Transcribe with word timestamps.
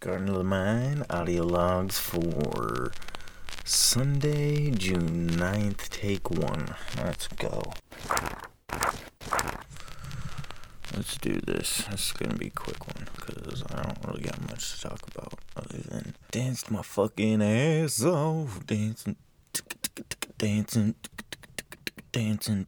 Garden 0.00 0.28
of 0.28 0.36
the 0.36 0.44
Mind 0.44 1.04
audio 1.10 1.42
logs 1.42 1.98
for 1.98 2.92
Sunday, 3.64 4.70
June 4.70 5.28
9th, 5.30 5.88
take 5.88 6.30
one. 6.30 6.76
Let's 6.96 7.26
go. 7.26 7.72
Let's 10.94 11.16
do 11.16 11.40
this. 11.40 11.82
This 11.90 12.06
is 12.06 12.12
gonna 12.12 12.34
be 12.34 12.46
a 12.46 12.50
quick 12.50 12.86
one 12.86 13.08
because 13.16 13.64
I 13.72 13.82
don't 13.82 13.98
really 14.06 14.22
got 14.22 14.40
much 14.48 14.74
to 14.74 14.88
talk 14.88 15.00
about 15.16 15.34
other 15.56 15.78
than 15.78 16.14
dance 16.30 16.70
my 16.70 16.82
fucking 16.82 17.42
ass 17.42 18.04
off, 18.04 18.64
dancing, 18.66 19.16
dancing, 20.38 20.94
dancing. 22.12 22.66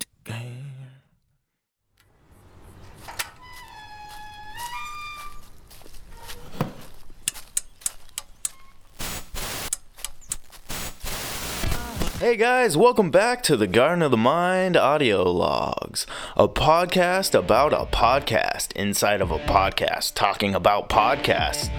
Hey 12.20 12.36
guys, 12.36 12.76
welcome 12.76 13.10
back 13.10 13.42
to 13.44 13.56
the 13.56 13.66
Garden 13.66 14.02
of 14.02 14.10
the 14.10 14.18
Mind 14.18 14.76
audio 14.76 15.22
logs, 15.22 16.06
a 16.36 16.48
podcast 16.48 17.34
about 17.34 17.72
a 17.72 17.86
podcast 17.86 18.72
inside 18.72 19.22
of 19.22 19.30
a 19.30 19.38
podcast 19.38 20.12
talking 20.16 20.54
about 20.54 20.90
podcasts. 20.90 21.70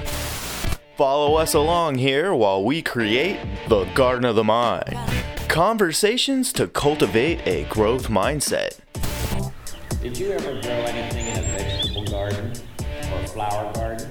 Follow 0.98 1.36
us 1.36 1.54
along 1.54 2.00
here 2.00 2.34
while 2.34 2.64
we 2.64 2.82
create 2.82 3.40
the 3.68 3.86
Garden 3.94 4.26
of 4.26 4.36
the 4.36 4.44
Mind 4.44 4.98
conversations 5.48 6.52
to 6.54 6.66
cultivate 6.66 7.46
a 7.46 7.66
growth 7.66 8.08
mindset. 8.08 8.80
Did 10.02 10.18
you 10.18 10.32
ever 10.32 10.60
grow 10.60 10.72
anything 10.72 11.28
in 11.28 11.38
a 11.38 11.42
vegetable 11.44 12.06
garden 12.06 12.52
or 13.12 13.20
a 13.20 13.28
flower 13.28 13.72
garden? 13.74 14.10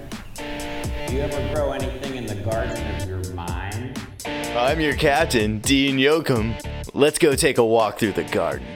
Do 1.08 1.12
you 1.12 1.22
ever 1.22 1.54
grow 1.56 1.72
anything 1.72 2.14
in 2.14 2.26
the 2.26 2.36
garden 2.36 3.02
of 3.02 3.08
your 3.08 3.34
mind? 3.34 3.59
I'm 4.56 4.80
your 4.80 4.96
captain, 4.96 5.60
Dean 5.60 5.96
Yoakum. 5.96 6.60
Let's 6.92 7.18
go 7.18 7.36
take 7.36 7.58
a 7.58 7.64
walk 7.64 8.00
through 8.00 8.14
the 8.14 8.24
garden. 8.24 8.66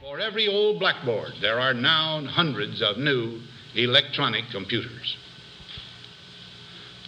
For 0.00 0.18
every 0.18 0.48
old 0.48 0.80
blackboard, 0.80 1.32
there 1.42 1.60
are 1.60 1.74
now 1.74 2.24
hundreds 2.24 2.80
of 2.80 2.96
new 2.96 3.42
electronic 3.74 4.44
computers. 4.50 5.16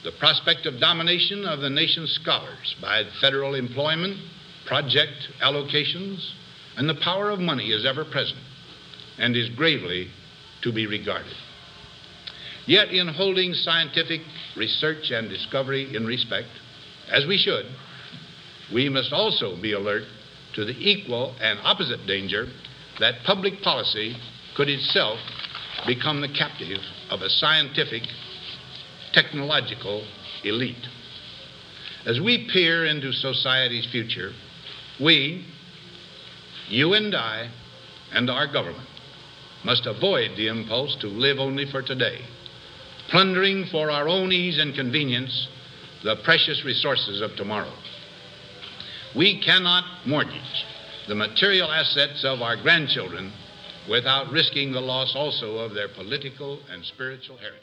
The 0.05 0.13
prospect 0.19 0.67
of 0.67 0.79
domination 0.79 1.47
of 1.47 1.61
the 1.61 1.71
nation's 1.71 2.13
scholars 2.23 2.77
by 2.83 3.05
federal 3.19 3.55
employment, 3.55 4.19
project 4.67 5.31
allocations, 5.43 6.19
and 6.77 6.87
the 6.87 7.01
power 7.03 7.31
of 7.31 7.41
money 7.41 7.71
is 7.71 7.87
ever 7.87 8.05
present 8.05 8.41
and 9.19 9.35
is 9.35 9.49
gravely 9.57 10.09
to 10.63 10.71
be 10.71 10.87
regarded. 10.87 11.33
Yet, 12.67 12.89
in 12.89 13.09
holding 13.09 13.55
scientific 13.55 14.21
research 14.55 15.11
and 15.11 15.31
discovery 15.31 15.97
in 15.97 16.05
respect, 16.05 16.49
as 17.11 17.27
we 17.27 17.39
should, 17.39 17.67
we 18.73 18.89
must 18.89 19.13
also 19.13 19.61
be 19.61 19.73
alert 19.73 20.05
to 20.55 20.65
the 20.65 20.77
equal 20.79 21.35
and 21.41 21.59
opposite 21.63 22.07
danger 22.07 22.47
that 23.01 23.25
public 23.25 23.61
policy 23.63 24.17
could 24.57 24.69
itself 24.69 25.19
become 25.87 26.21
the 26.21 26.29
captive 26.29 26.79
of 27.11 27.21
a 27.21 27.29
scientific, 27.29 28.03
technological 29.13 30.07
elite. 30.45 30.87
As 32.07 32.21
we 32.21 32.49
peer 32.53 32.87
into 32.87 33.13
society's 33.13 33.87
future, 33.91 34.33
we, 35.01 35.45
you 36.69 36.95
and 36.95 37.15
I, 37.15 37.51
and 38.13 38.31
our 38.31 38.47
government 38.51 38.89
must 39.65 39.87
avoid 39.87 40.37
the 40.37 40.49
impulse 40.49 40.97
to 41.01 41.09
live 41.09 41.39
only 41.39 41.67
for 41.71 41.83
today, 41.83 42.19
plundering 43.11 43.67
for 43.71 43.91
our 43.91 44.09
own 44.09 44.33
ease 44.33 44.59
and 44.59 44.75
convenience 44.75 45.49
the 46.05 46.17
precious 46.23 46.63
resources 46.67 47.23
of 47.23 47.35
tomorrow. 47.35 47.73
We 49.17 49.41
cannot 49.43 49.85
mortgage 50.07 50.65
the 51.09 51.15
material 51.15 51.73
assets 51.73 52.25
of 52.25 52.43
our 52.43 52.57
grandchildren 52.61 53.33
without 53.89 54.31
risking 54.31 54.73
the 54.73 54.81
loss 54.81 55.15
also 55.17 55.57
of 55.57 55.73
their 55.73 55.89
political 55.89 56.61
and 56.71 56.85
spiritual 56.85 57.39
heritage. 57.39 57.63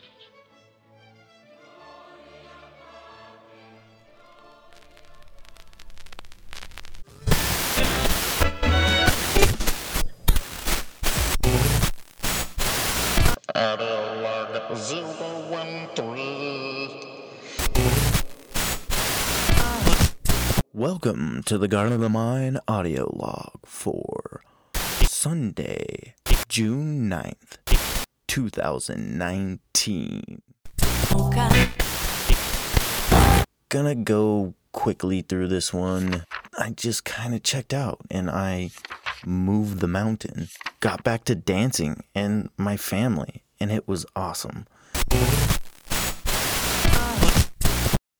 Zero 14.73 15.51
one 15.51 15.89
three. 15.95 16.50
Welcome 20.81 21.43
to 21.43 21.59
the 21.59 21.67
Garden 21.67 21.93
of 21.93 21.99
the 21.99 22.09
Mind 22.09 22.59
audio 22.67 23.15
log 23.15 23.59
for 23.63 24.41
Sunday, 24.73 26.15
June 26.49 27.07
9th, 27.07 28.07
2019. 28.27 30.41
Gonna 33.69 33.93
go 33.93 34.55
quickly 34.71 35.21
through 35.21 35.49
this 35.49 35.71
one. 35.71 36.25
I 36.57 36.71
just 36.71 37.05
kind 37.05 37.35
of 37.35 37.43
checked 37.43 37.75
out 37.75 37.99
and 38.09 38.31
I 38.31 38.71
moved 39.23 39.81
the 39.81 39.87
mountain, 39.87 40.47
got 40.79 41.03
back 41.03 41.25
to 41.25 41.35
dancing 41.35 42.03
and 42.15 42.49
my 42.57 42.75
family, 42.75 43.43
and 43.59 43.71
it 43.71 43.87
was 43.87 44.07
awesome. 44.15 44.65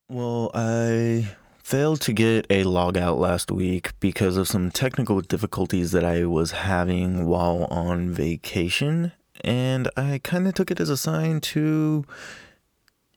Well, 0.08 0.52
I 0.54 1.38
failed 1.72 2.02
to 2.02 2.12
get 2.12 2.46
a 2.50 2.66
log 2.66 2.98
out 2.98 3.18
last 3.18 3.50
week 3.50 3.98
because 4.02 4.36
of 4.36 4.46
some 4.46 4.70
technical 4.70 5.22
difficulties 5.22 5.94
that 5.94 6.04
I 6.04 6.26
was 6.26 6.52
having 6.52 7.26
while 7.26 7.64
on 7.72 8.12
vacation, 8.12 9.14
and 9.40 9.90
I 9.96 10.20
kind 10.22 10.50
of 10.50 10.54
took 10.54 10.70
it 10.70 10.82
as 10.82 10.90
a 10.90 10.98
sign 10.98 11.40
to 11.40 12.04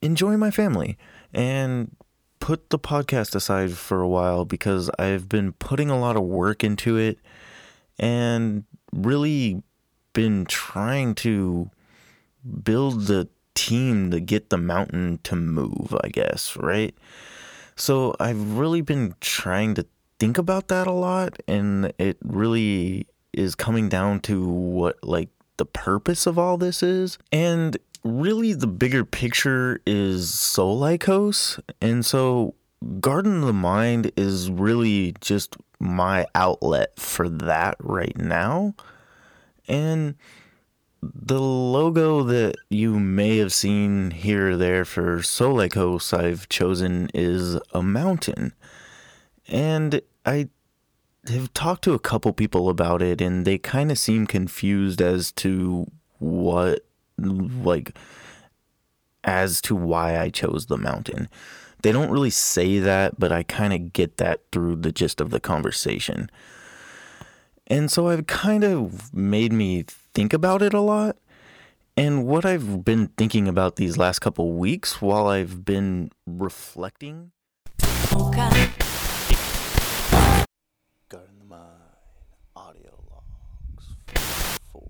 enjoy 0.03 0.37
my 0.37 0.53
family 0.53 0.97
and 1.33 1.97
put 2.39 2.71
the 2.71 2.79
podcast 2.79 3.35
aside 3.35 3.73
for 3.73 4.01
a 4.01 4.09
while 4.09 4.45
because 4.45 4.89
I've 5.01 5.29
been 5.29 5.51
putting 5.55 5.91
a 5.91 5.99
lot 5.99 6.15
of 6.15 6.23
work 6.23 6.63
into 6.63 6.97
it 6.97 7.19
and 7.99 8.63
really 8.93 9.65
been 10.13 10.45
trying 10.45 11.17
to 11.17 11.73
build 12.63 13.09
the 13.09 13.29
team 13.57 14.13
to 14.13 14.21
get 14.21 14.51
the 14.51 14.59
mountain 14.59 15.19
to 15.25 15.35
move, 15.35 15.93
I 16.05 16.09
guess, 16.09 16.57
right? 16.57 16.95
So 17.77 18.15
I've 18.21 18.57
really 18.57 18.81
been 18.81 19.15
trying 19.21 19.75
to 19.75 19.87
think 20.19 20.39
about 20.39 20.69
that 20.69 20.87
a 20.87 20.93
lot, 20.93 21.39
and 21.49 21.93
it 21.99 22.19
really 22.23 23.09
is 23.33 23.55
coming 23.55 23.89
down 23.89 24.21
to 24.21 24.47
what 24.47 25.03
like 25.03 25.29
the 25.57 25.67
purpose 25.67 26.27
of 26.27 26.39
all 26.39 26.57
this 26.57 26.83
is. 26.83 27.19
And 27.33 27.77
really 28.05 28.53
the 28.53 28.67
bigger 28.67 29.05
picture 29.05 29.81
is 29.87 30.31
Solikos. 30.31 31.61
And 31.81 32.05
so 32.05 32.55
Garden 33.01 33.41
of 33.41 33.47
the 33.47 33.53
Mind 33.53 34.13
is 34.17 34.51
really 34.51 35.15
just 35.21 35.57
my 35.79 36.27
outlet 36.35 36.99
for 36.99 37.29
that 37.29 37.77
right 37.81 38.17
now. 38.17 38.75
And 39.67 40.15
the 41.15 41.41
logo 41.41 42.23
that 42.23 42.57
you 42.71 42.99
may 42.99 43.39
have 43.39 43.53
seen 43.53 44.11
here 44.11 44.51
or 44.51 44.57
there 44.57 44.85
for 44.85 45.19
Solikos 45.19 46.17
I've 46.17 46.49
chosen 46.49 47.11
is 47.13 47.59
a 47.73 47.83
mountain. 47.83 48.53
And 49.49 50.01
I 50.25 50.49
have 51.29 51.53
talked 51.53 51.85
to 51.85 51.93
a 51.93 51.99
couple 51.99 52.33
people 52.33 52.69
about 52.69 53.03
it 53.03 53.21
and 53.21 53.45
they 53.45 53.59
kind 53.59 53.91
of 53.91 53.99
seem 53.99 54.27
confused 54.27 55.01
as 55.01 55.33
to 55.33 55.91
what 56.19 56.87
like 57.19 57.97
as 59.23 59.61
to 59.63 59.75
why 59.75 60.19
I 60.19 60.31
chose 60.31 60.67
the 60.67 60.77
mountain. 60.77 61.29
They 61.83 61.93
don't 61.93 62.11
really 62.11 62.31
say 62.31 62.79
that, 62.79 63.19
but 63.19 63.31
I 63.31 63.43
kind 63.43 63.73
of 63.73 63.93
get 63.93 64.17
that 64.17 64.41
through 64.53 64.77
the 64.77 64.93
gist 64.93 65.21
of 65.21 65.31
the 65.31 65.41
conversation. 65.41 66.31
And 67.67 67.91
so 67.91 68.09
I've 68.09 68.27
kind 68.27 68.65
of 68.65 69.13
made 69.15 69.53
me 69.53 69.85
think 70.15 70.33
about 70.33 70.63
it 70.63 70.73
a 70.73 70.81
lot. 70.81 71.17
And 71.97 72.27
what 72.27 72.45
I've 72.45 72.85
been 72.85 73.09
thinking 73.17 73.47
about 73.47 73.77
these 73.77 73.97
last 73.97 74.21
couple 74.21 74.53
weeks 74.53 75.01
while 75.03 75.27
I've 75.29 75.65
been 75.65 76.11
reflecting. 76.27 77.33
Garden 81.09 81.39
the 81.39 81.45
Mind 81.45 81.63
audio 82.57 82.99
logs 83.11 83.97
for 84.73 84.89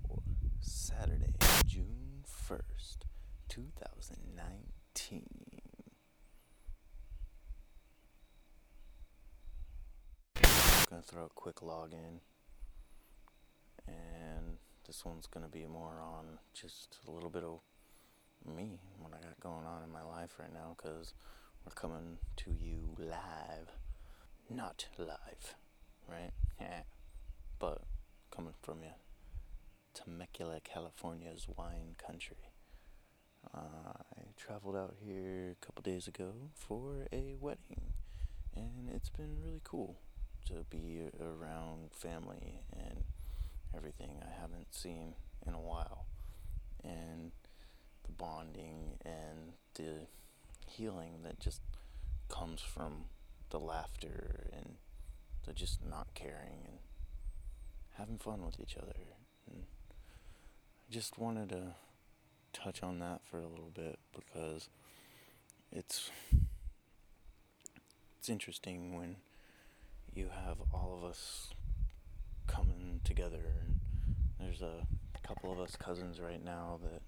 Saturday, 0.61 1.35
June 1.67 2.25
1st, 2.49 3.05
2019. 3.49 5.25
Gonna 10.89 11.03
throw 11.03 11.25
a 11.25 11.29
quick 11.29 11.61
and 13.87 14.57
this 14.87 15.05
one's 15.05 15.27
gonna 15.27 15.49
be 15.49 15.67
more 15.67 16.01
on 16.01 16.39
just 16.53 16.99
a 17.07 17.11
little 17.11 17.31
bit 17.31 17.45
of 17.45 17.61
me, 18.47 18.81
what 18.99 19.13
I 19.15 19.23
got 19.23 19.41
going 19.41 19.67
on 19.67 19.83
in 19.83 19.91
my 19.91 20.03
life 20.03 20.35
right 20.39 20.53
now 20.53 20.77
because 20.77 21.15
we're 21.65 21.73
coming 21.73 22.19
to 22.37 22.51
you 22.51 22.95
live. 22.99 23.71
Not 24.51 24.87
live, 24.99 25.55
right? 26.09 26.33
Yeah. 26.61 26.83
But 27.59 27.83
coming 28.31 28.55
from 28.61 28.83
you. 28.83 28.91
Temecula, 29.95 30.61
California's 30.63 31.47
wine 31.57 31.97
country. 32.05 32.37
Uh, 33.55 33.93
I 34.19 34.23
traveled 34.37 34.77
out 34.77 34.95
here 35.05 35.57
a 35.61 35.65
couple 35.65 35.83
days 35.83 36.09
ago 36.09 36.33
for 36.55 37.07
a 37.13 37.37
wedding, 37.41 37.93
and 38.57 38.91
it's 38.95 39.11
been 39.11 39.37
really 39.43 39.61
cool 39.65 39.97
to 40.47 40.65
be 40.69 41.03
around 41.21 41.93
family 41.93 42.61
and 42.77 43.05
everything 43.77 44.23
I 44.23 44.41
haven't 44.41 44.75
seen 44.75 45.15
in 45.47 45.55
a 45.55 45.61
while. 45.61 46.07
And 46.83 47.33
the 48.05 48.13
bonding 48.13 48.99
and 49.05 49.53
the 49.75 50.07
healing 50.67 51.21
that 51.25 51.41
just 51.41 51.61
comes 52.29 52.61
from 52.61 53.07
the 53.51 53.59
laughter 53.59 54.51
and 54.53 54.77
the 55.47 55.53
just 55.53 55.85
not 55.85 56.09
caring 56.15 56.65
and 56.67 56.79
having 57.97 58.19
fun 58.19 58.45
with 58.45 58.61
each 58.61 58.77
other. 58.77 58.95
And 59.51 59.65
I 60.89 60.93
just 60.93 61.19
wanted 61.19 61.51
to 61.51 61.75
touch 62.53 62.83
on 62.83 62.99
that 63.01 63.21
for 63.25 63.39
a 63.39 63.47
little 63.47 63.73
bit 63.75 63.99
because 64.15 64.69
it's 65.73 66.11
it's 68.19 68.29
interesting 68.29 68.97
when 68.97 69.17
you 70.15 70.31
have 70.47 70.57
all 70.73 70.99
of 70.99 71.05
us 71.05 71.51
coming 72.47 73.01
together. 73.05 73.43
There's 74.39 74.63
a 74.63 74.87
couple 75.27 75.53
of 75.53 75.61
us 75.61 75.77
cousins 75.77 76.21
right 76.21 76.45
now 76.45 76.79
that 76.83 77.03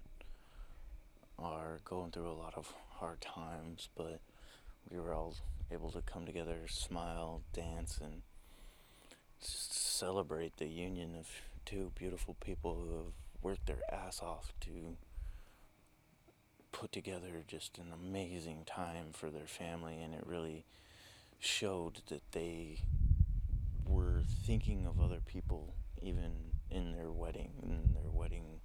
are 1.38 1.80
going 1.84 2.10
through 2.10 2.30
a 2.30 2.32
lot 2.32 2.54
of 2.56 2.72
hard 2.90 3.20
times 3.20 3.88
but 3.96 4.20
we 4.90 4.98
were 4.98 5.12
all 5.12 5.34
able 5.70 5.90
to 5.90 6.00
come 6.00 6.24
together 6.24 6.56
smile 6.66 7.42
dance 7.52 7.98
and 8.02 8.22
celebrate 9.38 10.56
the 10.56 10.66
union 10.66 11.14
of 11.18 11.28
two 11.66 11.92
beautiful 11.98 12.34
people 12.40 12.74
who 12.74 12.96
have 12.96 13.12
worked 13.42 13.66
their 13.66 13.82
ass 13.92 14.22
off 14.22 14.52
to 14.60 14.96
put 16.72 16.90
together 16.90 17.44
just 17.46 17.78
an 17.78 17.92
amazing 17.92 18.62
time 18.66 19.06
for 19.12 19.30
their 19.30 19.46
family 19.46 20.00
and 20.02 20.14
it 20.14 20.24
really 20.26 20.64
showed 21.38 22.00
that 22.08 22.22
they 22.32 22.78
were 23.86 24.22
thinking 24.46 24.86
of 24.86 25.00
other 25.00 25.20
people 25.26 25.74
even 26.02 26.32
in 26.70 26.92
their 26.92 27.10
wedding 27.10 27.52
and 27.62 27.94
their 27.94 28.10
wedding 28.10 28.60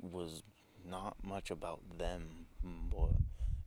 was 0.00 0.42
not 0.86 1.16
much 1.22 1.50
about 1.50 1.80
them 1.98 2.46
but 2.90 3.14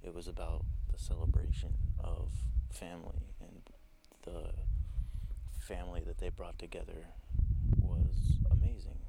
it 0.03 0.13
was 0.13 0.27
about 0.27 0.65
the 0.91 0.99
celebration 0.99 1.73
of 1.99 2.31
family 2.71 3.33
and 3.41 3.61
the 4.23 4.51
family 5.59 6.01
that 6.05 6.17
they 6.17 6.29
brought 6.29 6.57
together 6.59 7.07
was 7.79 8.39
amazing. 8.51 8.99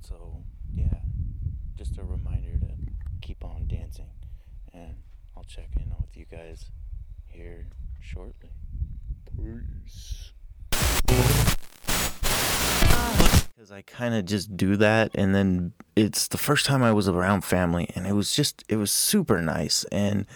So 0.00 0.42
yeah 0.74 1.00
just 1.76 1.98
a 1.98 2.02
reminder 2.04 2.58
to 2.58 2.74
keep 3.22 3.44
on 3.44 3.66
dancing 3.68 4.10
and 4.74 4.96
i'll 5.36 5.44
check 5.44 5.68
in 5.76 5.88
with 6.00 6.16
you 6.16 6.24
guys 6.30 6.70
here 7.28 7.68
shortly. 8.00 8.50
Peace 9.36 10.32
because 13.58 13.72
I 13.72 13.82
kind 13.82 14.14
of 14.14 14.24
just 14.24 14.56
do 14.56 14.76
that, 14.76 15.10
and 15.16 15.34
then 15.34 15.72
it's 15.96 16.28
the 16.28 16.38
first 16.38 16.64
time 16.64 16.84
I 16.84 16.92
was 16.92 17.08
around 17.08 17.40
family, 17.40 17.90
and 17.96 18.06
it 18.06 18.12
was 18.12 18.30
just 18.30 18.62
it 18.68 18.76
was 18.76 18.92
super 18.92 19.42
nice, 19.42 19.82
and 19.90 20.26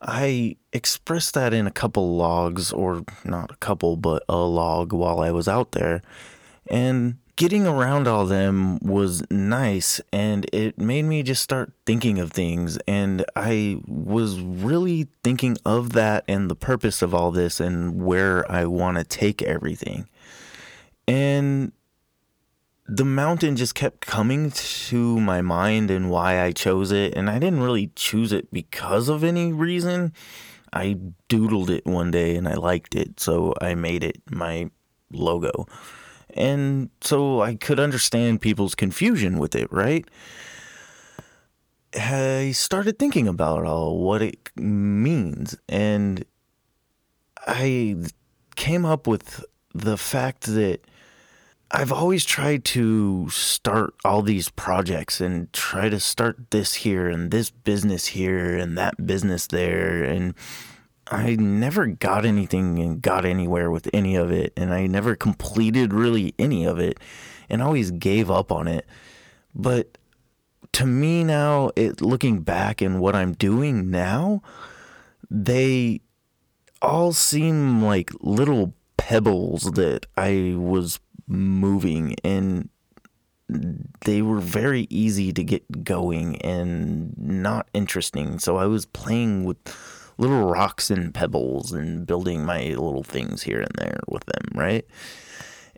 I 0.00 0.56
expressed 0.72 1.34
that 1.34 1.54
in 1.54 1.68
a 1.68 1.70
couple 1.70 2.16
logs, 2.16 2.72
or 2.72 3.04
not 3.24 3.52
a 3.52 3.56
couple, 3.58 3.96
but 3.96 4.24
a 4.28 4.38
log 4.38 4.92
while 4.92 5.20
I 5.20 5.30
was 5.30 5.46
out 5.46 5.70
there, 5.70 6.02
and 6.68 7.18
getting 7.36 7.64
around 7.64 8.08
all 8.08 8.26
them 8.26 8.80
was 8.80 9.22
nice, 9.30 10.00
and 10.12 10.44
it 10.52 10.80
made 10.80 11.04
me 11.04 11.22
just 11.22 11.44
start 11.44 11.72
thinking 11.86 12.18
of 12.18 12.32
things, 12.32 12.76
and 12.88 13.24
I 13.36 13.80
was 13.86 14.40
really 14.40 15.06
thinking 15.22 15.58
of 15.64 15.92
that 15.92 16.24
and 16.26 16.50
the 16.50 16.56
purpose 16.56 17.02
of 17.02 17.14
all 17.14 17.30
this 17.30 17.60
and 17.60 18.02
where 18.02 18.50
I 18.50 18.64
want 18.64 18.98
to 18.98 19.04
take 19.04 19.42
everything, 19.42 20.08
and 21.06 21.70
the 22.94 23.04
mountain 23.06 23.56
just 23.56 23.74
kept 23.74 24.02
coming 24.02 24.50
to 24.50 25.18
my 25.18 25.40
mind 25.40 25.90
and 25.90 26.10
why 26.10 26.42
I 26.42 26.52
chose 26.52 26.92
it. 26.92 27.14
And 27.14 27.30
I 27.30 27.38
didn't 27.38 27.62
really 27.62 27.90
choose 27.96 28.32
it 28.32 28.52
because 28.52 29.08
of 29.08 29.24
any 29.24 29.50
reason. 29.50 30.12
I 30.74 30.98
doodled 31.30 31.70
it 31.70 31.86
one 31.86 32.10
day 32.10 32.36
and 32.36 32.46
I 32.46 32.54
liked 32.54 32.94
it. 32.94 33.18
So 33.18 33.54
I 33.62 33.74
made 33.74 34.04
it 34.04 34.20
my 34.30 34.70
logo. 35.10 35.66
And 36.34 36.90
so 37.00 37.40
I 37.40 37.54
could 37.54 37.80
understand 37.80 38.42
people's 38.42 38.74
confusion 38.74 39.38
with 39.38 39.54
it, 39.54 39.72
right? 39.72 40.06
I 41.94 42.52
started 42.54 42.98
thinking 42.98 43.26
about 43.26 43.64
all 43.64 44.00
what 44.00 44.20
it 44.20 44.50
means. 44.54 45.56
And 45.66 46.26
I 47.46 47.96
came 48.54 48.84
up 48.84 49.06
with 49.06 49.42
the 49.74 49.96
fact 49.96 50.42
that 50.42 50.80
I've 51.74 51.92
always 51.92 52.26
tried 52.26 52.66
to 52.66 53.30
start 53.30 53.94
all 54.04 54.20
these 54.20 54.50
projects 54.50 55.22
and 55.22 55.50
try 55.54 55.88
to 55.88 55.98
start 55.98 56.50
this 56.50 56.74
here 56.74 57.08
and 57.08 57.30
this 57.30 57.48
business 57.48 58.06
here 58.08 58.58
and 58.58 58.76
that 58.76 59.06
business 59.06 59.46
there. 59.46 60.04
And 60.04 60.34
I 61.06 61.36
never 61.36 61.86
got 61.86 62.26
anything 62.26 62.78
and 62.78 63.00
got 63.00 63.24
anywhere 63.24 63.70
with 63.70 63.88
any 63.94 64.16
of 64.16 64.30
it. 64.30 64.52
And 64.54 64.74
I 64.74 64.86
never 64.86 65.16
completed 65.16 65.94
really 65.94 66.34
any 66.38 66.66
of 66.66 66.78
it 66.78 67.00
and 67.48 67.62
always 67.62 67.90
gave 67.90 68.30
up 68.30 68.52
on 68.52 68.68
it. 68.68 68.86
But 69.54 69.96
to 70.72 70.84
me 70.84 71.24
now, 71.24 71.70
it 71.74 72.02
looking 72.02 72.40
back 72.40 72.82
and 72.82 73.00
what 73.00 73.16
I'm 73.16 73.32
doing 73.32 73.90
now, 73.90 74.42
they 75.30 76.02
all 76.82 77.14
seem 77.14 77.82
like 77.82 78.10
little 78.20 78.74
pebbles 78.98 79.72
that 79.72 80.04
I 80.18 80.54
was 80.56 81.00
moving 81.32 82.16
and 82.22 82.68
they 84.04 84.22
were 84.22 84.38
very 84.38 84.86
easy 84.90 85.32
to 85.32 85.44
get 85.44 85.84
going 85.84 86.36
and 86.42 87.16
not 87.18 87.68
interesting. 87.74 88.38
So 88.38 88.56
I 88.56 88.66
was 88.66 88.86
playing 88.86 89.44
with 89.44 89.58
little 90.18 90.44
rocks 90.44 90.90
and 90.90 91.12
pebbles 91.12 91.72
and 91.72 92.06
building 92.06 92.44
my 92.44 92.68
little 92.68 93.02
things 93.02 93.42
here 93.42 93.60
and 93.60 93.72
there 93.76 94.00
with 94.08 94.24
them, 94.26 94.48
right? 94.54 94.86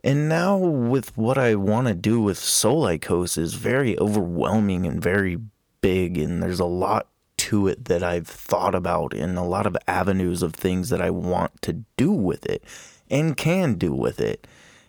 And 0.03 0.29
now 0.29 0.57
with 0.57 1.17
what 1.17 1.39
I 1.39 1.55
want 1.55 1.89
to 1.89 1.95
do 1.95 2.21
with 2.21 2.39
Solikos 2.39 3.39
is 3.39 3.55
very 3.55 3.99
overwhelming 3.99 4.87
and 4.87 5.03
very 5.03 5.39
big 5.81 6.19
and 6.19 6.43
there's 6.43 6.61
a 6.61 6.67
lot 6.67 7.09
to 7.37 7.69
it 7.69 7.87
that 7.87 8.03
I've 8.03 8.27
thought 8.27 8.75
about 8.75 9.13
and 9.13 9.37
a 9.37 9.43
lot 9.43 9.67
of 9.67 9.77
avenues 9.89 10.43
of 10.43 10.55
things 10.55 10.89
that 10.91 11.01
I 11.01 11.11
want 11.11 11.61
to 11.63 11.85
do 11.97 12.13
with 12.13 12.47
it 12.47 12.65
and 13.11 13.37
can 13.37 13.75
do 13.75 13.93
with 13.93 14.21
it 14.21 14.47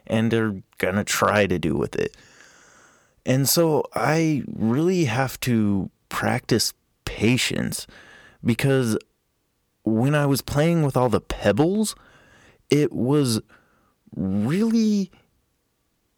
and 0.07 0.31
they're 0.31 0.61
going 0.77 0.95
to 0.95 1.03
try 1.03 1.47
to 1.47 1.59
do 1.59 1.75
with 1.75 1.95
it. 1.95 2.15
And 3.25 3.49
so 3.49 3.83
I 3.93 4.43
really 4.47 5.05
have 5.05 5.39
to 5.41 5.89
practice 6.09 6.73
patience 7.05 7.87
because 8.43 8.97
when 9.83 10.13
I 10.15 10.25
was 10.25 10.41
playing 10.41 10.83
with 10.83 10.95
all 10.95 11.09
the 11.09 11.21
pebbles, 11.21 11.95
it 12.69 12.91
was 12.91 13.41
really 14.15 15.11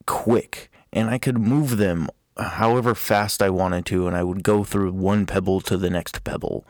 quick 0.06 0.70
and 0.92 1.10
I 1.10 1.18
could 1.18 1.38
move 1.38 1.78
them 1.78 2.10
however 2.38 2.94
fast 2.96 3.42
I 3.42 3.50
wanted 3.50 3.86
to 3.88 4.08
and 4.08 4.16
I 4.16 4.24
would 4.24 4.44
go 4.44 4.64
through 4.64 4.92
one 4.92 5.26
pebble 5.26 5.62
to 5.62 5.78
the 5.78 5.90
next 5.90 6.24
pebble. 6.24 6.66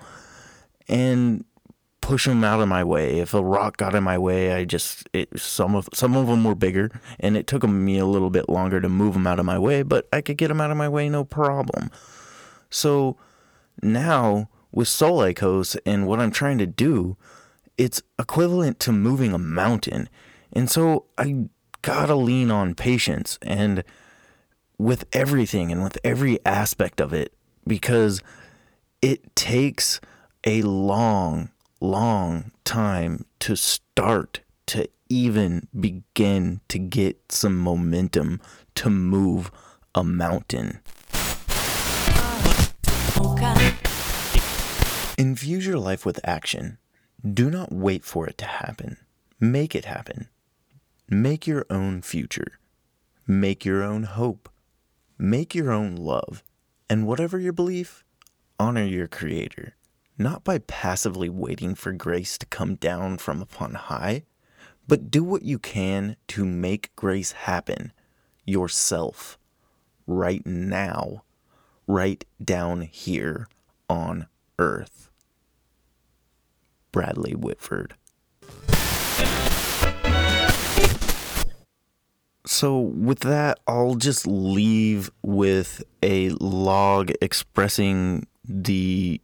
And 0.88 1.46
push 2.08 2.24
them 2.24 2.42
out 2.42 2.62
of 2.62 2.70
my 2.70 2.86
way. 2.86 3.20
If 3.20 3.34
a 3.34 3.44
rock 3.44 3.76
got 3.76 3.94
in 3.94 4.02
my 4.02 4.18
way, 4.18 4.54
I 4.54 4.64
just 4.64 5.10
it, 5.12 5.38
some 5.38 5.76
of 5.76 5.90
some 5.94 6.16
of 6.16 6.28
them 6.28 6.46
were 6.46 6.56
bigger, 6.56 6.90
and 7.20 7.36
it 7.36 7.48
took 7.48 7.64
me 7.64 7.98
a 7.98 8.06
little 8.06 8.30
bit 8.30 8.48
longer 8.48 8.80
to 8.80 8.88
move 8.88 9.14
them 9.14 9.28
out 9.28 9.40
of 9.40 9.46
my 9.46 9.60
way, 9.60 9.84
but 9.84 10.08
I 10.14 10.22
could 10.22 10.38
get 10.38 10.48
them 10.48 10.62
out 10.62 10.72
of 10.72 10.78
my 10.78 10.88
way 10.88 11.10
no 11.10 11.26
problem. 11.26 11.92
So 12.70 13.18
now 13.84 14.50
with 14.72 14.88
Solikos 14.88 15.76
and 15.86 16.08
what 16.08 16.22
I'm 16.22 16.32
trying 16.32 16.58
to 16.60 16.66
do, 16.66 17.18
it's 17.78 18.02
equivalent 18.18 18.80
to 18.82 18.94
moving 18.94 19.34
a 19.34 19.38
mountain, 19.38 20.08
and 20.54 20.72
so 20.72 21.08
I 21.18 21.50
gotta 21.82 22.16
lean 22.16 22.52
on 22.52 22.74
patience 22.74 23.38
and 23.42 23.84
with 24.78 25.04
everything 25.12 25.74
and 25.74 25.84
with 25.84 25.98
every 26.06 26.40
aspect 26.46 27.02
of 27.02 27.12
it 27.12 27.34
because 27.66 28.22
it 29.02 29.36
takes 29.36 30.00
a 30.46 30.62
long 30.62 31.50
long 31.80 32.52
time 32.66 33.26
to 33.40 33.56
start 33.56 34.42
to 34.68 34.90
even 35.10 35.68
begin 35.80 36.62
to 36.68 36.80
get 36.80 37.32
some 37.32 37.58
momentum 37.58 38.42
to 38.76 38.90
move 38.90 39.52
a 39.96 40.04
mountain. 40.04 40.80
Infuse 45.18 45.66
your 45.66 45.80
life 45.80 46.06
with 46.06 46.20
action. 46.24 46.78
Do 47.26 47.50
not 47.50 47.72
wait 47.72 48.04
for 48.04 48.28
it 48.28 48.38
to 48.40 48.46
happen. 48.46 48.98
Make 49.40 49.74
it 49.74 49.86
happen. 49.86 50.28
Make 51.10 51.48
your 51.48 51.66
own 51.70 52.02
future. 52.02 52.60
Make 53.26 53.66
your 53.66 53.82
own 53.84 54.04
hope. 54.04 54.50
Make 55.18 55.56
your 55.56 55.72
own 55.72 55.96
love. 55.96 56.44
And 56.90 57.08
whatever 57.08 57.40
your 57.40 57.54
belief, 57.54 58.04
honor 58.60 58.84
your 58.84 59.08
Creator, 59.08 59.77
not 60.18 60.44
by 60.44 60.58
passively 60.60 61.30
waiting 61.30 61.76
for 61.76 61.92
grace 61.92 62.38
to 62.40 62.46
come 62.48 62.76
down 62.76 63.18
from 63.18 63.42
upon 63.42 63.74
high, 63.76 64.24
but 64.88 65.12
do 65.12 65.24
what 65.24 65.44
you 65.44 65.60
can 65.60 66.16
to 66.28 66.46
make 66.46 66.96
grace 66.96 67.34
happen 67.34 67.92
yourself, 68.46 69.38
right 70.08 70.46
now, 70.46 71.24
right 71.86 72.24
down 72.44 72.82
here 72.82 73.48
on 73.90 74.28
earth. 74.58 75.10
Bradley 76.92 77.36
Whitford. 77.36 77.94
So, 82.46 82.80
with 82.80 83.20
that, 83.20 83.60
I'll 83.68 83.96
just 83.96 84.26
leave 84.26 85.12
with 85.22 85.84
a 86.02 86.30
log 86.30 87.12
expressing 87.22 88.26
the 88.46 89.20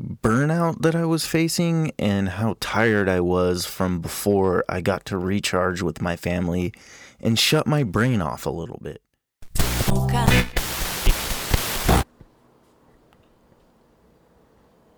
burnout 0.00 0.82
that 0.82 0.94
I 0.94 1.04
was 1.04 1.26
facing 1.26 1.92
and 1.98 2.28
how 2.30 2.56
tired 2.60 3.08
I 3.08 3.20
was 3.20 3.66
from 3.66 4.00
before 4.00 4.64
I 4.68 4.80
got 4.80 5.04
to 5.06 5.18
recharge 5.18 5.82
with 5.82 6.00
my 6.00 6.16
family 6.16 6.72
and 7.20 7.38
shut 7.38 7.66
my 7.66 7.82
brain 7.82 8.20
off 8.22 8.46
a 8.46 8.50
little 8.50 8.80
bit. 8.82 9.02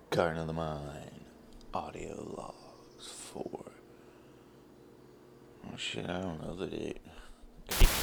Garden 0.09 0.41
of 0.41 0.47
the 0.47 0.53
Mind 0.53 1.25
audio 1.73 2.33
logs 2.37 3.07
for. 3.07 3.71
Oh 5.65 5.77
shit, 5.77 6.09
I 6.09 6.19
don't 6.21 6.41
know 6.41 6.55
the 6.55 6.67
date. 6.67 7.01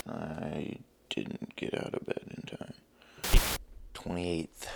I 0.08 0.78
didn't 1.10 1.56
get 1.56 1.74
out 1.74 1.94
of 1.94 2.06
bed 2.06 2.22
in 2.36 2.42
time. 2.42 2.74
28th. 3.94 4.68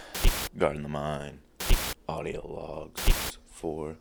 Garden 0.59 0.79
of 0.79 0.83
the 0.83 0.89
Mind 0.89 1.39
audio 2.11 2.45
logs 2.45 3.39
for 3.47 3.97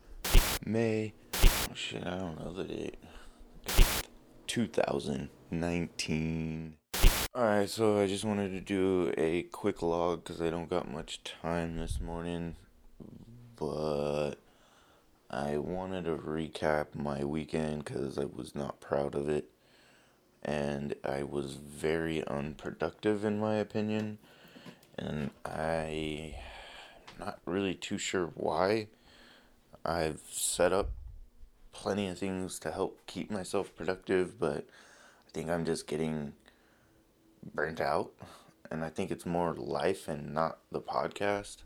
May. 0.66 1.14
Oh 1.32 1.74
shit, 1.74 2.04
I 2.04 2.18
don't 2.18 2.40
know 2.40 2.52
the 2.52 2.64
date. 2.64 2.98
2019. 4.48 6.74
Alright, 7.32 7.70
so 7.70 8.00
I 8.00 8.08
just 8.08 8.24
wanted 8.24 8.50
to 8.50 8.60
do 8.60 9.14
a 9.16 9.44
quick 9.44 9.80
log 9.80 10.24
because 10.24 10.42
I 10.42 10.50
don't 10.50 10.68
got 10.68 10.90
much 10.90 11.22
time 11.22 11.78
this 11.78 12.00
morning. 12.00 12.56
But 13.54 14.32
I 15.30 15.58
wanted 15.58 16.06
to 16.06 16.16
recap 16.16 16.96
my 16.96 17.22
weekend 17.22 17.84
because 17.84 18.18
I 18.18 18.24
was 18.24 18.56
not 18.56 18.80
proud 18.80 19.14
of 19.14 19.28
it. 19.28 19.50
And 20.42 20.96
I 21.04 21.22
was 21.22 21.54
very 21.54 22.26
unproductive, 22.26 23.24
in 23.24 23.38
my 23.38 23.54
opinion. 23.54 24.18
And 24.98 25.30
I 25.44 26.34
not 27.20 27.38
really 27.44 27.74
too 27.74 27.98
sure 27.98 28.30
why. 28.34 28.88
I've 29.84 30.20
set 30.30 30.72
up 30.72 30.90
plenty 31.72 32.08
of 32.08 32.18
things 32.18 32.58
to 32.60 32.70
help 32.70 32.98
keep 33.06 33.30
myself 33.30 33.74
productive, 33.76 34.38
but 34.38 34.66
I 35.28 35.30
think 35.32 35.48
I'm 35.48 35.64
just 35.64 35.86
getting 35.86 36.32
burnt 37.54 37.80
out. 37.80 38.10
And 38.70 38.84
I 38.84 38.88
think 38.88 39.10
it's 39.10 39.26
more 39.26 39.54
life 39.54 40.08
and 40.08 40.34
not 40.34 40.58
the 40.70 40.80
podcast. 40.80 41.58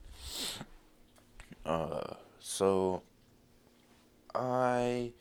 Uh, 1.64 2.14
so 2.38 3.02
I 4.34 5.12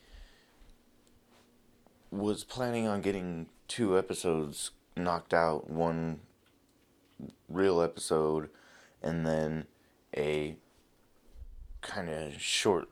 was 2.12 2.44
planning 2.44 2.88
on 2.88 3.02
getting 3.02 3.48
two 3.68 3.98
episodes 3.98 4.72
knocked 4.96 5.34
out, 5.34 5.70
one 5.70 6.20
real 7.50 7.82
episode, 7.82 8.50
and 9.02 9.26
then 9.26 9.66
a 10.16 10.58
kind 11.82 12.10
of 12.10 12.42
short 12.42 12.88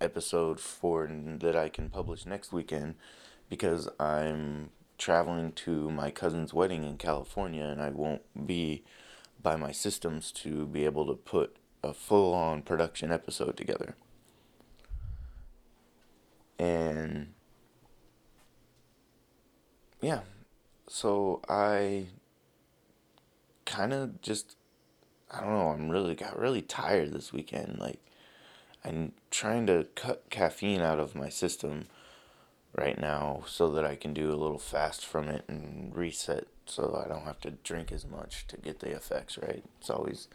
episode 0.00 0.58
for 0.58 1.08
that 1.40 1.56
I 1.56 1.68
can 1.68 1.88
publish 1.88 2.26
next 2.26 2.52
weekend 2.52 2.96
because 3.48 3.88
I'm 4.00 4.70
traveling 4.98 5.52
to 5.52 5.90
my 5.90 6.10
cousin's 6.10 6.54
wedding 6.54 6.84
in 6.84 6.96
California 6.96 7.64
and 7.64 7.80
I 7.80 7.90
won't 7.90 8.22
be 8.46 8.84
by 9.42 9.56
my 9.56 9.72
systems 9.72 10.30
to 10.32 10.66
be 10.66 10.84
able 10.84 11.06
to 11.06 11.14
put 11.14 11.56
a 11.82 11.92
full 11.92 12.32
on 12.34 12.62
production 12.62 13.12
episode 13.12 13.56
together. 13.56 13.96
And 16.58 17.34
yeah, 20.00 20.20
so 20.88 21.40
I 21.48 22.06
kind 23.64 23.92
of 23.92 24.20
just 24.20 24.56
I 25.32 25.40
don't 25.40 25.50
know, 25.50 25.68
I'm 25.68 25.88
really 25.88 26.14
got 26.14 26.38
really 26.38 26.62
tired 26.62 27.12
this 27.12 27.32
weekend. 27.32 27.78
Like 27.78 28.00
I'm 28.84 29.12
trying 29.30 29.66
to 29.66 29.86
cut 29.94 30.28
caffeine 30.30 30.80
out 30.80 31.00
of 31.00 31.14
my 31.14 31.28
system 31.28 31.86
right 32.76 32.98
now 32.98 33.44
so 33.46 33.70
that 33.70 33.84
I 33.84 33.96
can 33.96 34.12
do 34.14 34.30
a 34.30 34.36
little 34.36 34.58
fast 34.58 35.04
from 35.04 35.28
it 35.28 35.44
and 35.48 35.94
reset 35.94 36.46
so 36.66 37.02
I 37.04 37.08
don't 37.08 37.24
have 37.24 37.40
to 37.40 37.50
drink 37.50 37.92
as 37.92 38.06
much 38.06 38.46
to 38.48 38.56
get 38.56 38.80
the 38.80 38.90
effects 38.90 39.38
right. 39.38 39.64
It's 39.80 39.90
always 39.90 40.28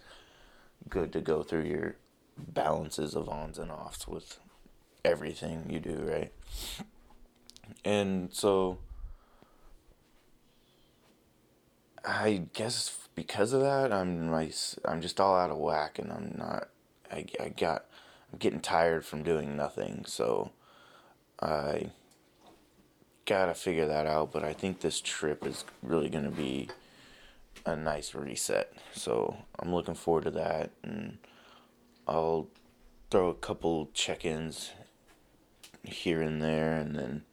good 0.90 1.12
to 1.14 1.22
go 1.22 1.44
through 1.44 1.64
your 1.64 1.96
balances 2.38 3.16
of 3.16 3.30
ons 3.30 3.58
and 3.58 3.72
offs 3.72 4.08
with 4.08 4.40
everything 5.04 5.68
you 5.70 5.80
do, 5.80 6.08
right? 6.08 6.32
And 7.84 8.32
so 8.34 8.80
I 12.06 12.44
guess 12.54 13.07
because 13.18 13.52
of 13.52 13.62
that, 13.62 13.92
I'm 13.92 14.30
my, 14.30 14.52
I'm 14.86 15.02
just 15.02 15.20
all 15.20 15.36
out 15.36 15.50
of 15.50 15.58
whack, 15.58 15.98
and 15.98 16.12
I'm 16.14 16.36
not. 16.38 16.70
I, 17.12 17.26
I 17.40 17.50
got 17.50 17.86
I'm 18.32 18.38
getting 18.38 18.60
tired 18.60 19.04
from 19.04 19.24
doing 19.24 19.58
nothing, 19.58 20.06
so 20.06 20.52
I 21.42 21.90
gotta 23.26 23.56
figure 23.56 23.88
that 23.88 24.06
out. 24.06 24.32
But 24.32 24.44
I 24.44 24.54
think 24.54 24.80
this 24.82 25.02
trip 25.02 25.48
is 25.48 25.66
really 25.82 26.10
gonna 26.10 26.30
be 26.30 26.70
a 27.66 27.76
nice 27.76 28.14
reset. 28.14 28.72
So 28.94 29.36
I'm 29.58 29.74
looking 29.74 29.96
forward 29.96 30.26
to 30.26 30.32
that, 30.32 30.70
and 30.84 31.18
I'll 32.08 32.48
throw 33.10 33.30
a 33.30 33.34
couple 33.34 33.90
check-ins 33.96 34.74
here 35.82 36.22
and 36.22 36.40
there, 36.40 36.76
and 36.76 36.96
then 36.96 37.24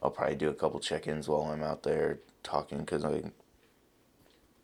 I'll 0.00 0.10
probably 0.10 0.36
do 0.36 0.50
a 0.50 0.54
couple 0.54 0.78
check-ins 0.78 1.28
while 1.28 1.50
I'm 1.50 1.64
out 1.64 1.82
there 1.82 2.20
talking 2.44 2.78
because 2.78 3.04
I 3.04 3.24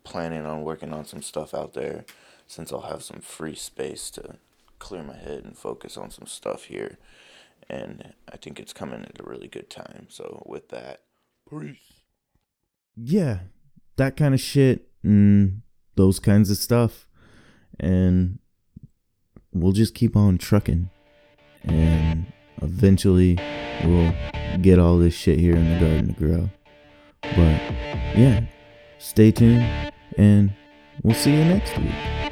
planning 0.03 0.45
on 0.45 0.63
working 0.63 0.93
on 0.93 1.05
some 1.05 1.21
stuff 1.21 1.53
out 1.53 1.73
there 1.73 2.05
since 2.47 2.71
I'll 2.71 2.81
have 2.81 3.03
some 3.03 3.21
free 3.21 3.55
space 3.55 4.09
to 4.11 4.35
clear 4.79 5.03
my 5.03 5.15
head 5.15 5.43
and 5.45 5.57
focus 5.57 5.97
on 5.97 6.11
some 6.11 6.27
stuff 6.27 6.65
here. 6.65 6.97
And 7.69 8.13
I 8.31 8.37
think 8.37 8.59
it's 8.59 8.73
coming 8.73 9.01
at 9.01 9.19
a 9.19 9.23
really 9.23 9.47
good 9.47 9.69
time. 9.69 10.07
So, 10.09 10.43
with 10.45 10.69
that, 10.69 11.01
peace. 11.49 11.77
Yeah, 12.95 13.39
that 13.95 14.17
kind 14.17 14.33
of 14.33 14.39
shit 14.41 14.89
and 15.01 15.61
those 15.95 16.19
kinds 16.19 16.51
of 16.51 16.57
stuff. 16.57 17.07
And 17.79 18.39
we'll 19.53 19.71
just 19.71 19.95
keep 19.95 20.15
on 20.15 20.37
trucking. 20.37 20.89
And 21.63 22.25
eventually, 22.61 23.39
we'll 23.85 24.13
get 24.61 24.79
all 24.79 24.97
this 24.97 25.13
shit 25.13 25.39
here 25.39 25.55
in 25.55 25.73
the 25.73 25.79
garden 25.79 26.13
to 26.13 26.19
grow. 26.19 26.49
But 27.21 27.61
yeah, 28.17 28.41
stay 29.03 29.31
tuned 29.31 29.91
and 30.17 30.53
we'll 31.03 31.13
see 31.13 31.31
you 31.31 31.43
next 31.43 31.77
week. 31.77 32.22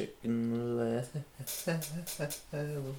Checking 0.00 0.76
the. 0.76 1.04
Oh, 2.52 2.94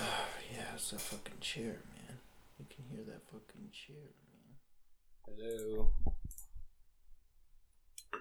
ah, 0.00 0.26
yeah, 0.52 0.74
it's 0.74 0.90
that 0.90 1.00
fucking 1.00 1.40
chair, 1.40 1.64
man. 1.94 2.18
You 2.58 2.66
can 2.68 2.84
hear 2.90 3.04
that 3.06 3.22
fucking 3.26 3.70
chair, 3.72 3.96
man. 4.28 4.54
Hello. 5.26 5.90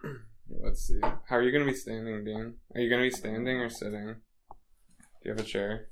Let's 0.64 0.88
see. 0.88 1.00
How 1.02 1.36
are 1.36 1.42
you 1.42 1.52
gonna 1.52 1.66
be 1.66 1.74
standing, 1.74 2.24
Dean? 2.24 2.56
Are 2.74 2.82
you 2.82 2.90
gonna 2.90 3.04
be 3.04 3.12
standing 3.12 3.58
or 3.58 3.70
sitting? 3.70 4.16
Do 4.50 5.26
you 5.26 5.32
have 5.32 5.40
a 5.40 5.44
chair? 5.44 5.90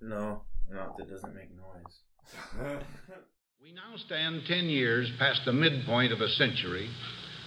No, 0.00 0.42
no, 0.70 0.94
that 0.98 1.10
doesn't 1.10 1.34
make 1.34 1.50
noise. 1.50 2.80
We 3.62 3.72
now 3.72 3.96
stand 3.96 4.42
10 4.46 4.66
years 4.66 5.10
past 5.18 5.40
the 5.44 5.52
midpoint 5.52 6.12
of 6.12 6.20
a 6.20 6.28
century 6.28 6.88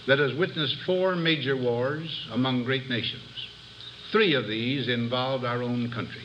that 0.06 0.18
has 0.18 0.34
witnessed 0.34 0.76
four 0.86 1.16
major 1.16 1.56
wars 1.56 2.28
among 2.32 2.64
great 2.64 2.88
nations. 2.88 3.22
Three 4.12 4.34
of 4.34 4.46
these 4.46 4.88
involved 4.88 5.44
our 5.44 5.62
own 5.62 5.90
country. 5.92 6.24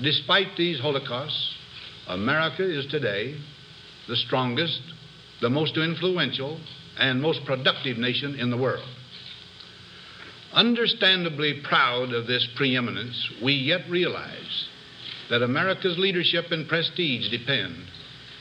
Despite 0.00 0.56
these 0.56 0.80
holocausts, 0.80 1.54
America 2.08 2.62
is 2.62 2.86
today 2.86 3.36
the 4.08 4.16
strongest, 4.16 4.80
the 5.40 5.50
most 5.50 5.76
influential, 5.76 6.60
and 6.98 7.20
most 7.20 7.44
productive 7.44 7.96
nation 7.98 8.38
in 8.38 8.50
the 8.50 8.56
world. 8.56 8.88
Understandably 10.52 11.62
proud 11.64 12.12
of 12.12 12.26
this 12.26 12.46
preeminence, 12.56 13.28
we 13.42 13.54
yet 13.54 13.88
realize 13.88 14.68
that 15.30 15.42
America's 15.42 15.98
leadership 15.98 16.46
and 16.50 16.68
prestige 16.68 17.30
depend 17.30 17.74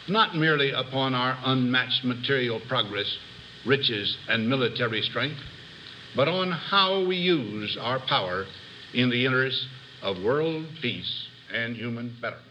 not 0.07 0.35
merely 0.35 0.71
upon 0.71 1.13
our 1.13 1.37
unmatched 1.45 2.03
material 2.03 2.59
progress, 2.67 3.17
riches, 3.65 4.17
and 4.27 4.49
military 4.49 5.01
strength, 5.01 5.39
but 6.15 6.27
on 6.27 6.51
how 6.51 7.05
we 7.05 7.15
use 7.15 7.77
our 7.79 7.99
power 7.99 8.45
in 8.93 9.09
the 9.09 9.25
interest 9.25 9.65
of 10.01 10.21
world 10.23 10.65
peace 10.81 11.27
and 11.53 11.75
human 11.75 12.15
betterment. 12.21 12.50